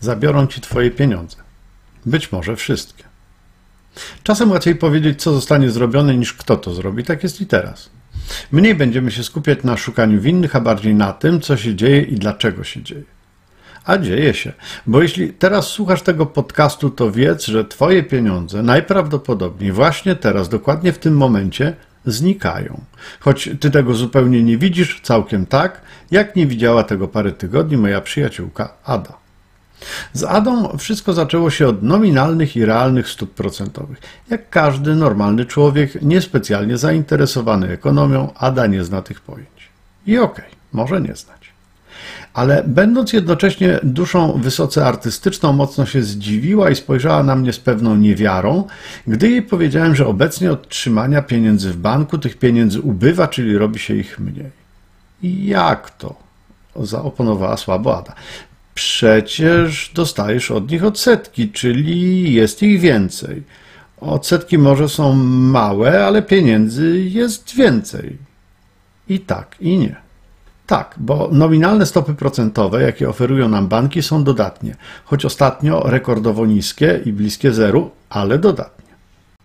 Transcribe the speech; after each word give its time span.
zabiorą 0.00 0.46
ci 0.46 0.60
twoje 0.60 0.90
pieniądze. 0.90 1.36
Być 2.06 2.32
może 2.32 2.56
wszystkie. 2.56 3.04
Czasem 4.22 4.50
łatwiej 4.50 4.74
powiedzieć, 4.74 5.22
co 5.22 5.32
zostanie 5.32 5.70
zrobione, 5.70 6.16
niż 6.16 6.32
kto 6.32 6.56
to 6.56 6.74
zrobi. 6.74 7.04
Tak 7.04 7.22
jest 7.22 7.40
i 7.40 7.46
teraz. 7.46 7.90
Mniej 8.52 8.74
będziemy 8.74 9.10
się 9.10 9.24
skupiać 9.24 9.62
na 9.64 9.76
szukaniu 9.76 10.20
winnych, 10.20 10.56
a 10.56 10.60
bardziej 10.60 10.94
na 10.94 11.12
tym, 11.12 11.40
co 11.40 11.56
się 11.56 11.74
dzieje 11.74 12.02
i 12.02 12.14
dlaczego 12.14 12.64
się 12.64 12.82
dzieje. 12.82 13.02
A 13.84 13.98
dzieje 13.98 14.34
się, 14.34 14.52
bo 14.86 15.02
jeśli 15.02 15.32
teraz 15.32 15.66
słuchasz 15.66 16.02
tego 16.02 16.26
podcastu, 16.26 16.90
to 16.90 17.10
wiedz, 17.10 17.46
że 17.46 17.64
Twoje 17.64 18.02
pieniądze 18.02 18.62
najprawdopodobniej 18.62 19.72
właśnie 19.72 20.16
teraz, 20.16 20.48
dokładnie 20.48 20.92
w 20.92 20.98
tym 20.98 21.16
momencie, 21.16 21.76
znikają. 22.06 22.80
Choć 23.20 23.50
Ty 23.60 23.70
tego 23.70 23.94
zupełnie 23.94 24.42
nie 24.42 24.58
widzisz, 24.58 25.00
całkiem 25.02 25.46
tak, 25.46 25.80
jak 26.10 26.36
nie 26.36 26.46
widziała 26.46 26.82
tego 26.82 27.08
parę 27.08 27.32
tygodni 27.32 27.76
moja 27.76 28.00
przyjaciółka 28.00 28.74
Ada. 28.84 29.27
Z 30.12 30.24
Adą 30.24 30.78
wszystko 30.78 31.12
zaczęło 31.12 31.50
się 31.50 31.68
od 31.68 31.82
nominalnych 31.82 32.56
i 32.56 32.64
realnych 32.64 33.08
stóp 33.08 33.34
procentowych. 33.34 33.98
Jak 34.30 34.50
każdy 34.50 34.94
normalny 34.94 35.46
człowiek 35.46 36.02
niespecjalnie 36.02 36.78
zainteresowany 36.78 37.68
ekonomią, 37.68 38.32
Ada 38.34 38.66
nie 38.66 38.84
zna 38.84 39.02
tych 39.02 39.20
pojęć. 39.20 39.68
I 40.06 40.18
okej, 40.18 40.44
okay, 40.44 40.56
może 40.72 41.00
nie 41.00 41.16
znać. 41.16 41.38
Ale 42.34 42.64
będąc 42.66 43.12
jednocześnie 43.12 43.80
duszą 43.82 44.32
wysoce 44.32 44.86
artystyczną, 44.86 45.52
mocno 45.52 45.86
się 45.86 46.02
zdziwiła 46.02 46.70
i 46.70 46.76
spojrzała 46.76 47.22
na 47.22 47.36
mnie 47.36 47.52
z 47.52 47.58
pewną 47.58 47.96
niewiarą, 47.96 48.64
gdy 49.06 49.30
jej 49.30 49.42
powiedziałem, 49.42 49.94
że 49.94 50.06
obecnie 50.06 50.52
od 50.52 50.68
trzymania 50.68 51.22
pieniędzy 51.22 51.72
w 51.72 51.76
banku 51.76 52.18
tych 52.18 52.38
pieniędzy 52.38 52.80
ubywa, 52.80 53.28
czyli 53.28 53.58
robi 53.58 53.78
się 53.78 53.94
ich 53.94 54.18
mniej. 54.18 54.50
I 55.22 55.46
jak 55.46 55.90
to? 55.90 56.14
Zaoponowała 56.76 57.56
słabo 57.56 57.98
Ada. 57.98 58.14
Przecież 58.78 59.90
dostajesz 59.94 60.50
od 60.50 60.70
nich 60.70 60.84
odsetki, 60.84 61.52
czyli 61.52 62.32
jest 62.32 62.62
ich 62.62 62.80
więcej. 62.80 63.42
Odsetki 64.00 64.58
może 64.58 64.88
są 64.88 65.14
małe, 65.24 66.04
ale 66.04 66.22
pieniędzy 66.22 67.00
jest 67.00 67.54
więcej. 67.54 68.16
I 69.08 69.20
tak, 69.20 69.56
i 69.60 69.78
nie. 69.78 69.96
Tak, 70.66 70.94
bo 70.96 71.28
nominalne 71.32 71.86
stopy 71.86 72.14
procentowe, 72.14 72.82
jakie 72.82 73.08
oferują 73.08 73.48
nam 73.48 73.68
banki, 73.68 74.02
są 74.02 74.24
dodatnie, 74.24 74.76
choć 75.04 75.24
ostatnio 75.24 75.82
rekordowo 75.90 76.46
niskie 76.46 77.00
i 77.04 77.12
bliskie 77.12 77.52
zeru, 77.52 77.90
ale 78.10 78.38
dodatnie. 78.38 78.77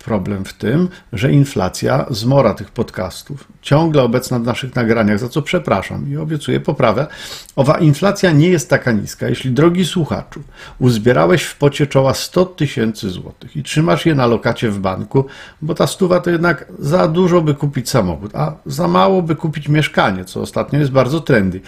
Problem 0.06 0.46
w 0.46 0.54
tym, 0.54 0.90
że 1.14 1.32
inflacja 1.32 2.06
zmora 2.10 2.54
tych 2.54 2.72
podcastów, 2.72 3.48
ciągle 3.62 4.04
obecna 4.04 4.40
w 4.40 4.44
naszych 4.44 4.76
nagraniach, 4.76 5.20
za 5.20 5.30
co 5.30 5.42
przepraszam 5.42 6.12
i 6.12 6.18
obiecuję 6.18 6.60
poprawę, 6.60 7.08
owa 7.56 7.80
inflacja 7.80 8.32
nie 8.32 8.50
jest 8.50 8.70
taka 8.70 8.92
niska. 8.92 9.30
Jeśli, 9.30 9.52
drogi 9.52 9.86
słuchaczu, 9.86 10.42
uzbierałeś 10.80 11.44
w 11.44 11.58
pocie 11.58 11.88
czoła 11.88 12.14
100 12.14 12.46
tysięcy 12.46 13.10
złotych 13.10 13.56
i 13.56 13.64
trzymasz 13.64 14.06
je 14.06 14.16
na 14.16 14.28
lokacie 14.28 14.70
w 14.70 14.80
banku, 14.80 15.26
bo 15.62 15.74
ta 15.74 15.88
stuwa 15.88 16.20
to 16.20 16.30
jednak 16.30 16.66
za 16.80 17.08
dużo, 17.08 17.42
by 17.42 17.56
kupić 17.56 17.90
samochód, 17.90 18.36
a 18.36 18.56
za 18.66 18.88
mało, 18.88 19.22
by 19.22 19.36
kupić 19.36 19.68
mieszkanie, 19.68 20.26
co 20.26 20.42
ostatnio 20.42 20.80
jest 20.80 20.92
bardzo 20.92 21.20
trendy, 21.20 21.62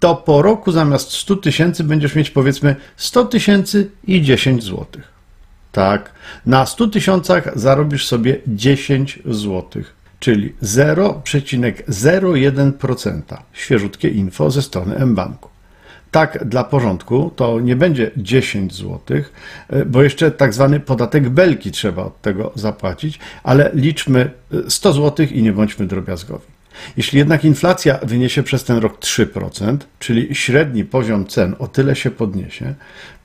to 0.00 0.14
po 0.14 0.42
roku 0.42 0.72
zamiast 0.72 1.12
100 1.12 1.36
tysięcy 1.36 1.84
będziesz 1.84 2.14
mieć 2.14 2.30
powiedzmy 2.30 2.76
100 2.96 3.24
tysięcy 3.24 3.90
i 4.06 4.22
10 4.22 4.64
złotych. 4.64 5.13
Tak. 5.74 6.12
Na 6.46 6.66
100 6.66 6.88
tysiącach 6.88 7.58
zarobisz 7.58 8.06
sobie 8.06 8.36
10 8.46 9.18
zł, 9.26 9.82
czyli 10.20 10.54
0,01%. 10.62 13.22
Świeżutkie 13.52 14.08
info 14.08 14.50
ze 14.50 14.62
strony 14.62 15.06
mBanku. 15.06 15.48
Tak, 16.10 16.44
dla 16.44 16.64
porządku, 16.64 17.32
to 17.36 17.60
nie 17.60 17.76
będzie 17.76 18.10
10 18.16 18.74
zł, 18.74 19.00
bo 19.86 20.02
jeszcze 20.02 20.30
tak 20.30 20.54
zwany 20.54 20.80
podatek 20.80 21.28
belki 21.28 21.70
trzeba 21.70 22.02
od 22.02 22.20
tego 22.20 22.52
zapłacić, 22.54 23.18
ale 23.42 23.70
liczmy 23.74 24.30
100 24.68 24.92
zł 24.92 25.26
i 25.30 25.42
nie 25.42 25.52
bądźmy 25.52 25.86
drobiazgowi. 25.86 26.44
Jeśli 26.96 27.18
jednak 27.18 27.44
inflacja 27.44 27.98
wyniesie 28.02 28.42
przez 28.42 28.64
ten 28.64 28.78
rok 28.78 29.00
3%, 29.00 29.76
czyli 29.98 30.34
średni 30.34 30.84
poziom 30.84 31.26
cen 31.26 31.54
o 31.58 31.68
tyle 31.68 31.96
się 31.96 32.10
podniesie, 32.10 32.74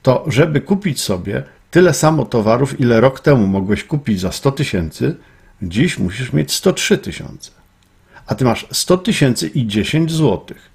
to 0.02 0.24
żeby 0.28 0.60
kupić 0.60 1.00
sobie 1.00 1.42
Tyle 1.70 1.94
samo 1.94 2.24
towarów, 2.24 2.80
ile 2.80 3.00
rok 3.00 3.20
temu 3.20 3.46
mogłeś 3.46 3.84
kupić 3.84 4.20
za 4.20 4.32
100 4.32 4.52
tysięcy, 4.52 5.16
dziś 5.62 5.98
musisz 5.98 6.32
mieć 6.32 6.52
103 6.52 6.98
tysiące. 6.98 7.50
A 8.26 8.34
ty 8.34 8.44
masz 8.44 8.66
100 8.72 8.98
tysięcy 8.98 9.48
i 9.48 9.66
10 9.66 10.12
złotych. 10.12 10.70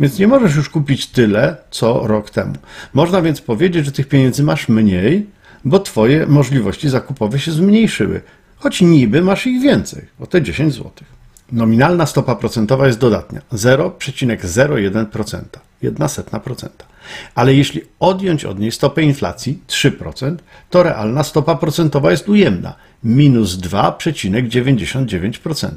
Więc 0.00 0.18
nie 0.18 0.28
możesz 0.28 0.56
już 0.56 0.68
kupić 0.68 1.06
tyle, 1.06 1.56
co 1.70 2.06
rok 2.06 2.30
temu. 2.30 2.54
Można 2.94 3.22
więc 3.22 3.40
powiedzieć, 3.40 3.84
że 3.84 3.92
tych 3.92 4.08
pieniędzy 4.08 4.42
masz 4.42 4.68
mniej, 4.68 5.26
bo 5.64 5.80
twoje 5.80 6.26
możliwości 6.26 6.88
zakupowe 6.88 7.38
się 7.38 7.52
zmniejszyły. 7.52 8.20
Choć 8.56 8.80
niby 8.80 9.22
masz 9.22 9.46
ich 9.46 9.62
więcej, 9.62 10.06
bo 10.18 10.26
te 10.26 10.42
10 10.42 10.74
złotych. 10.74 11.18
Nominalna 11.52 12.06
stopa 12.06 12.34
procentowa 12.34 12.86
jest 12.86 12.98
dodatnia 12.98 13.40
0,01%, 13.52 15.42
1,1%. 15.82 16.68
Ale 17.34 17.54
jeśli 17.54 17.80
odjąć 18.00 18.44
od 18.44 18.58
niej 18.58 18.72
stopę 18.72 19.02
inflacji 19.02 19.62
3%, 19.68 20.36
to 20.70 20.82
realna 20.82 21.22
stopa 21.22 21.54
procentowa 21.54 22.10
jest 22.10 22.28
ujemna 22.28 22.74
minus 23.04 23.56
2,99%. 23.56 25.68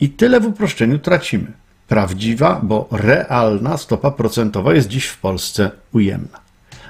I 0.00 0.08
tyle 0.08 0.40
w 0.40 0.46
uproszczeniu 0.46 0.98
tracimy. 0.98 1.52
Prawdziwa, 1.88 2.60
bo 2.62 2.88
realna 2.90 3.76
stopa 3.76 4.10
procentowa 4.10 4.74
jest 4.74 4.88
dziś 4.88 5.06
w 5.06 5.18
Polsce 5.18 5.70
ujemna. 5.92 6.47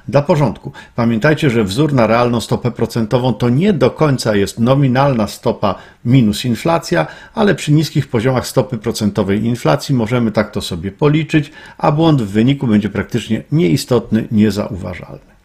Dla 0.09 0.23
porządku, 0.23 0.73
pamiętajcie, 0.97 1.51
że 1.51 1.65
wzór 1.65 1.93
na 1.93 2.07
realną 2.07 2.41
stopę 2.41 2.71
procentową 2.71 3.35
to 3.35 3.49
nie 3.49 3.73
do 3.73 3.91
końca 3.91 4.37
jest 4.37 4.59
nominalna 4.59 5.27
stopa 5.27 5.75
minus 6.05 6.45
inflacja, 6.45 7.07
ale 7.35 7.55
przy 7.55 7.73
niskich 7.73 8.09
poziomach 8.09 8.47
stopy 8.47 8.79
procentowej 8.79 9.45
inflacji 9.45 9.95
możemy 9.95 10.33
tak 10.33 10.51
to 10.51 10.61
sobie 10.61 10.93
policzyć, 10.93 11.53
a 11.79 11.93
błąd 11.93 12.23
w 12.23 12.29
wyniku 12.29 12.67
będzie 12.67 12.89
praktycznie 12.89 13.43
nieistotny, 13.53 14.29
niezauważalny. 14.31 15.39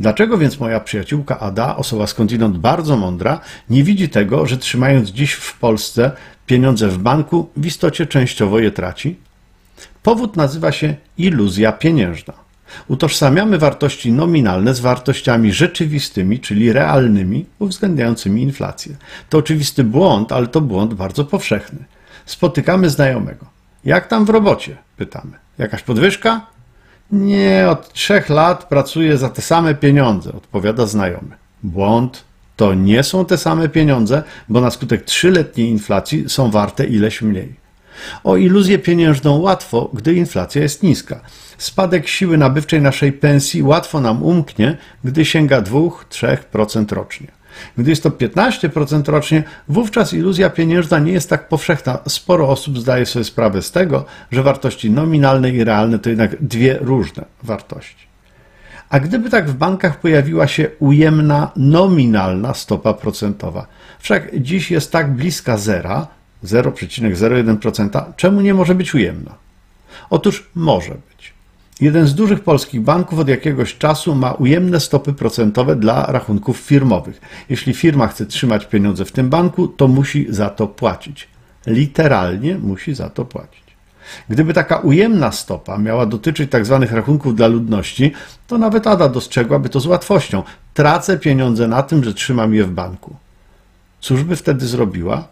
Dlaczego 0.00 0.38
więc 0.38 0.60
moja 0.60 0.80
przyjaciółka 0.80 1.40
Ada, 1.40 1.76
osoba 1.76 2.06
skądinąd 2.06 2.58
bardzo 2.58 2.96
mądra, 2.96 3.40
nie 3.70 3.84
widzi 3.84 4.08
tego, 4.08 4.46
że 4.46 4.56
trzymając 4.56 5.08
dziś 5.08 5.32
w 5.32 5.58
Polsce 5.58 6.10
pieniądze 6.46 6.88
w 6.88 6.98
banku, 6.98 7.48
w 7.56 7.66
istocie 7.66 8.06
częściowo 8.06 8.58
je 8.58 8.70
traci? 8.70 9.16
Powód 10.02 10.36
nazywa 10.36 10.72
się 10.72 10.94
iluzja 11.18 11.72
pieniężna. 11.72 12.47
Utożsamiamy 12.88 13.58
wartości 13.58 14.12
nominalne 14.12 14.74
z 14.74 14.80
wartościami 14.80 15.52
rzeczywistymi, 15.52 16.40
czyli 16.40 16.72
realnymi, 16.72 17.46
uwzględniającymi 17.58 18.42
inflację. 18.42 18.96
To 19.28 19.38
oczywisty 19.38 19.84
błąd, 19.84 20.32
ale 20.32 20.46
to 20.46 20.60
błąd 20.60 20.94
bardzo 20.94 21.24
powszechny. 21.24 21.78
Spotykamy 22.26 22.90
znajomego. 22.90 23.46
Jak 23.84 24.08
tam 24.08 24.24
w 24.24 24.30
robocie? 24.30 24.76
Pytamy. 24.96 25.32
Jakaś 25.58 25.82
podwyżka? 25.82 26.46
Nie, 27.12 27.66
od 27.70 27.92
trzech 27.92 28.28
lat 28.28 28.64
pracuję 28.64 29.18
za 29.18 29.28
te 29.28 29.42
same 29.42 29.74
pieniądze, 29.74 30.32
odpowiada 30.32 30.86
znajomy. 30.86 31.36
Błąd. 31.62 32.24
To 32.56 32.74
nie 32.74 33.02
są 33.02 33.24
te 33.24 33.38
same 33.38 33.68
pieniądze, 33.68 34.22
bo 34.48 34.60
na 34.60 34.70
skutek 34.70 35.04
trzyletniej 35.04 35.68
inflacji 35.68 36.24
są 36.28 36.50
warte 36.50 36.84
ileś 36.84 37.22
mniej. 37.22 37.54
O 38.24 38.36
iluzję 38.36 38.78
pieniężną 38.78 39.38
łatwo, 39.38 39.90
gdy 39.94 40.14
inflacja 40.14 40.62
jest 40.62 40.82
niska. 40.82 41.20
Spadek 41.58 42.08
siły 42.08 42.38
nabywczej 42.38 42.82
naszej 42.82 43.12
pensji 43.12 43.62
łatwo 43.62 44.00
nam 44.00 44.22
umknie, 44.22 44.76
gdy 45.04 45.24
sięga 45.24 45.62
2-3% 45.62 46.92
rocznie. 46.92 47.26
Gdy 47.78 47.90
jest 47.90 48.02
to 48.02 48.10
15% 48.10 49.08
rocznie, 49.08 49.42
wówczas 49.68 50.12
iluzja 50.12 50.50
pieniężna 50.50 50.98
nie 50.98 51.12
jest 51.12 51.30
tak 51.30 51.48
powszechna. 51.48 51.98
Sporo 52.08 52.48
osób 52.48 52.78
zdaje 52.78 53.06
sobie 53.06 53.24
sprawę 53.24 53.62
z 53.62 53.72
tego, 53.72 54.04
że 54.32 54.42
wartości 54.42 54.90
nominalne 54.90 55.50
i 55.50 55.64
realne 55.64 55.98
to 55.98 56.08
jednak 56.08 56.42
dwie 56.42 56.78
różne 56.80 57.24
wartości. 57.42 58.08
A 58.88 59.00
gdyby 59.00 59.30
tak 59.30 59.50
w 59.50 59.54
bankach 59.54 60.00
pojawiła 60.00 60.46
się 60.46 60.70
ujemna 60.78 61.52
nominalna 61.56 62.54
stopa 62.54 62.94
procentowa, 62.94 63.66
wszak 63.98 64.40
dziś 64.40 64.70
jest 64.70 64.92
tak 64.92 65.12
bliska 65.12 65.56
zera, 65.56 66.06
0,01%, 66.44 68.12
czemu 68.16 68.40
nie 68.40 68.54
może 68.54 68.74
być 68.74 68.94
ujemna? 68.94 69.34
Otóż 70.10 70.50
może 70.54 70.90
być. 70.90 71.37
Jeden 71.80 72.06
z 72.06 72.14
dużych 72.14 72.40
polskich 72.40 72.80
banków 72.80 73.18
od 73.18 73.28
jakiegoś 73.28 73.78
czasu 73.78 74.14
ma 74.14 74.32
ujemne 74.32 74.80
stopy 74.80 75.12
procentowe 75.12 75.76
dla 75.76 76.06
rachunków 76.06 76.56
firmowych. 76.56 77.20
Jeśli 77.48 77.74
firma 77.74 78.08
chce 78.08 78.26
trzymać 78.26 78.66
pieniądze 78.66 79.04
w 79.04 79.12
tym 79.12 79.30
banku, 79.30 79.68
to 79.68 79.88
musi 79.88 80.26
za 80.28 80.50
to 80.50 80.66
płacić. 80.66 81.28
Literalnie 81.66 82.58
musi 82.58 82.94
za 82.94 83.10
to 83.10 83.24
płacić. 83.24 83.62
Gdyby 84.28 84.54
taka 84.54 84.76
ujemna 84.76 85.32
stopa 85.32 85.78
miała 85.78 86.06
dotyczyć 86.06 86.50
tzw. 86.50 86.78
Tak 86.80 86.92
rachunków 86.92 87.36
dla 87.36 87.46
ludności, 87.46 88.12
to 88.46 88.58
nawet 88.58 88.86
Ada 88.86 89.08
dostrzegłaby 89.08 89.68
to 89.68 89.80
z 89.80 89.86
łatwością. 89.86 90.42
Tracę 90.74 91.18
pieniądze 91.18 91.68
na 91.68 91.82
tym, 91.82 92.04
że 92.04 92.14
trzymam 92.14 92.54
je 92.54 92.64
w 92.64 92.70
banku. 92.70 93.16
Cóż 94.00 94.24
by 94.24 94.36
wtedy 94.36 94.66
zrobiła? 94.66 95.28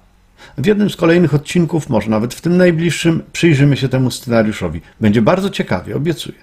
W 0.59 0.67
jednym 0.67 0.91
z 0.91 0.97
kolejnych 0.97 1.35
odcinków, 1.35 1.89
może 1.89 2.11
nawet 2.11 2.35
w 2.35 2.41
tym 2.41 2.57
najbliższym, 2.57 3.23
przyjrzymy 3.33 3.77
się 3.77 3.89
temu 3.89 4.11
scenariuszowi. 4.11 4.81
Będzie 5.01 5.23
bardzo 5.23 5.51
ciekawie, 5.51 5.97
obiecuję. 5.97 6.39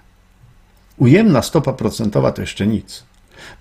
Ujemna 0.98 1.42
stopa 1.42 1.74
procentowa 1.74 2.32
to 2.32 2.42
jeszcze 2.42 2.68
nic. 2.68 3.04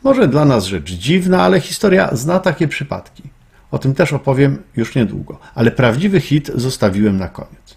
Może 0.02 0.28
dla 0.28 0.44
nas 0.44 0.64
rzecz 0.64 0.92
dziwna, 0.92 1.42
ale 1.42 1.60
historia 1.60 2.16
zna 2.16 2.40
takie 2.40 2.68
przypadki. 2.68 3.22
O 3.70 3.78
tym 3.78 3.94
też 3.94 4.12
opowiem 4.12 4.62
już 4.76 4.94
niedługo, 4.94 5.38
ale 5.54 5.70
prawdziwy 5.70 6.20
hit 6.20 6.50
zostawiłem 6.54 7.16
na 7.16 7.28
koniec. 7.28 7.76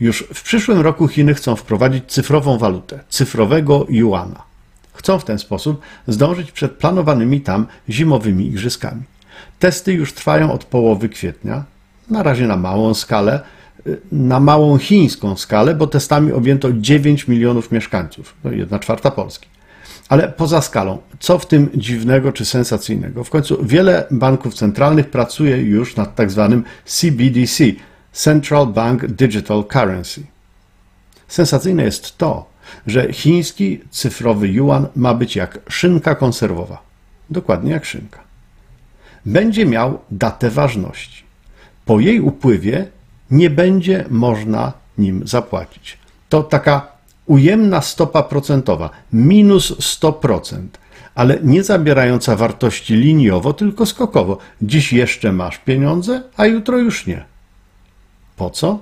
Już 0.00 0.24
w 0.34 0.42
przyszłym 0.42 0.80
roku 0.80 1.08
Chiny 1.08 1.34
chcą 1.34 1.56
wprowadzić 1.56 2.04
cyfrową 2.06 2.58
walutę, 2.58 3.00
cyfrowego 3.08 3.86
yuana. 3.88 4.42
Chcą 4.92 5.18
w 5.18 5.24
ten 5.24 5.38
sposób 5.38 5.80
zdążyć 6.08 6.52
przed 6.52 6.72
planowanymi 6.72 7.40
tam 7.40 7.66
zimowymi 7.90 8.46
igrzyskami. 8.46 9.02
Testy 9.58 9.92
już 9.92 10.12
trwają 10.12 10.52
od 10.52 10.64
połowy 10.64 11.08
kwietnia, 11.08 11.64
na 12.10 12.22
razie 12.22 12.46
na 12.46 12.56
małą 12.56 12.94
skalę, 12.94 13.40
na 14.12 14.40
małą 14.40 14.78
chińską 14.78 15.36
skalę, 15.36 15.74
bo 15.74 15.86
testami 15.86 16.32
objęto 16.32 16.68
9 16.72 17.28
milionów 17.28 17.72
mieszkańców, 17.72 18.34
to 18.42 18.52
1 18.52 18.78
czwarta 18.78 19.10
Polski. 19.10 19.48
Ale 20.08 20.28
poza 20.28 20.62
skalą, 20.62 20.98
co 21.20 21.38
w 21.38 21.46
tym 21.46 21.70
dziwnego 21.74 22.32
czy 22.32 22.44
sensacyjnego? 22.44 23.24
W 23.24 23.30
końcu 23.30 23.64
wiele 23.64 24.06
banków 24.10 24.54
centralnych 24.54 25.10
pracuje 25.10 25.56
już 25.56 25.96
nad 25.96 26.14
tak 26.14 26.30
zwanym 26.30 26.64
CBDC 26.84 27.64
Central 28.12 28.66
Bank 28.66 29.06
Digital 29.06 29.64
Currency. 29.64 30.22
Sensacyjne 31.28 31.84
jest 31.84 32.18
to, 32.18 32.46
że 32.86 33.12
chiński 33.12 33.80
cyfrowy 33.90 34.48
yuan 34.48 34.86
ma 34.96 35.14
być 35.14 35.36
jak 35.36 35.58
szynka 35.68 36.14
konserwowa. 36.14 36.82
Dokładnie 37.30 37.72
jak 37.72 37.84
szynka. 37.84 38.20
Będzie 39.26 39.66
miał 39.66 39.98
datę 40.10 40.50
ważności. 40.50 41.23
Po 41.84 42.00
jej 42.00 42.20
upływie 42.20 42.86
nie 43.30 43.50
będzie 43.50 44.04
można 44.10 44.72
nim 44.98 45.26
zapłacić. 45.26 45.98
To 46.28 46.42
taka 46.42 46.88
ujemna 47.26 47.80
stopa 47.80 48.22
procentowa, 48.22 48.90
minus 49.12 49.72
100%, 50.00 50.66
ale 51.14 51.38
nie 51.42 51.62
zabierająca 51.62 52.36
wartości 52.36 52.94
liniowo, 52.94 53.52
tylko 53.52 53.86
skokowo. 53.86 54.38
Dziś 54.62 54.92
jeszcze 54.92 55.32
masz 55.32 55.58
pieniądze, 55.58 56.22
a 56.36 56.46
jutro 56.46 56.78
już 56.78 57.06
nie. 57.06 57.24
Po 58.36 58.50
co? 58.50 58.78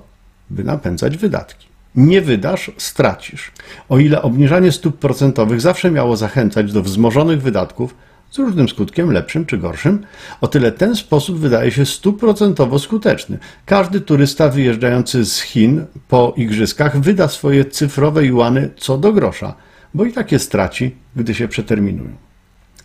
By 0.49 0.63
napędzać 0.63 1.17
wydatki. 1.17 1.67
Nie 1.95 2.21
wydasz, 2.21 2.71
stracisz. 2.77 3.51
O 3.89 3.99
ile 3.99 4.21
obniżanie 4.21 4.71
stóp 4.71 4.99
procentowych 4.99 5.61
zawsze 5.61 5.91
miało 5.91 6.17
zachęcać 6.17 6.71
do 6.71 6.81
wzmożonych 6.81 7.41
wydatków, 7.41 7.95
z 8.33 8.37
różnym 8.37 8.69
skutkiem, 8.69 9.11
lepszym 9.11 9.45
czy 9.45 9.57
gorszym, 9.57 10.05
o 10.41 10.47
tyle 10.47 10.71
ten 10.71 10.95
sposób 10.95 11.39
wydaje 11.39 11.71
się 11.71 11.85
stuprocentowo 11.85 12.79
skuteczny. 12.79 13.37
Każdy 13.65 14.01
turysta 14.01 14.49
wyjeżdżający 14.49 15.25
z 15.25 15.41
Chin 15.41 15.85
po 16.07 16.33
igrzyskach 16.37 16.99
wyda 16.99 17.27
swoje 17.27 17.65
cyfrowe 17.65 18.25
juany 18.25 18.69
co 18.77 18.97
do 18.97 19.13
grosza, 19.13 19.55
bo 19.93 20.05
i 20.05 20.11
tak 20.11 20.31
je 20.31 20.39
straci, 20.39 20.95
gdy 21.15 21.35
się 21.35 21.47
przeterminują. 21.47 22.15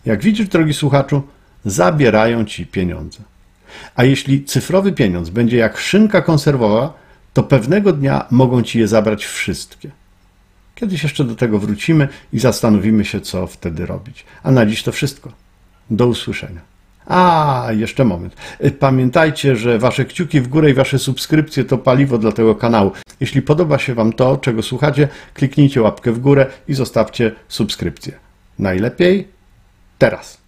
Jak 0.06 0.22
widzisz, 0.22 0.48
drogi 0.48 0.74
słuchaczu, 0.74 1.22
zabierają 1.64 2.44
ci 2.44 2.66
pieniądze. 2.66 3.18
A 3.94 4.04
jeśli 4.04 4.44
cyfrowy 4.44 4.92
pieniądz 4.92 5.30
będzie 5.30 5.56
jak 5.56 5.78
szynka 5.78 6.22
konserwowa, 6.22 6.94
to 7.32 7.42
pewnego 7.42 7.92
dnia 7.92 8.26
mogą 8.30 8.62
ci 8.62 8.78
je 8.78 8.88
zabrać 8.88 9.24
wszystkie. 9.26 9.90
Kiedyś 10.80 11.02
jeszcze 11.02 11.24
do 11.24 11.34
tego 11.34 11.58
wrócimy 11.58 12.08
i 12.32 12.38
zastanowimy 12.38 13.04
się, 13.04 13.20
co 13.20 13.46
wtedy 13.46 13.86
robić. 13.86 14.24
A 14.42 14.50
na 14.50 14.66
dziś 14.66 14.82
to 14.82 14.92
wszystko. 14.92 15.32
Do 15.90 16.06
usłyszenia. 16.06 16.60
A, 17.06 17.66
jeszcze 17.70 18.04
moment. 18.04 18.36
Pamiętajcie, 18.78 19.56
że 19.56 19.78
Wasze 19.78 20.04
kciuki 20.04 20.40
w 20.40 20.48
górę 20.48 20.70
i 20.70 20.74
Wasze 20.74 20.98
subskrypcje 20.98 21.64
to 21.64 21.78
paliwo 21.78 22.18
dla 22.18 22.32
tego 22.32 22.54
kanału. 22.54 22.92
Jeśli 23.20 23.42
podoba 23.42 23.78
się 23.78 23.94
Wam 23.94 24.12
to, 24.12 24.36
czego 24.36 24.62
słuchacie, 24.62 25.08
kliknijcie 25.34 25.82
łapkę 25.82 26.12
w 26.12 26.18
górę 26.18 26.46
i 26.68 26.74
zostawcie 26.74 27.32
subskrypcję. 27.48 28.12
Najlepiej 28.58 29.28
teraz. 29.98 30.38